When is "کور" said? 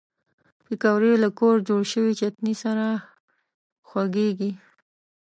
1.39-1.55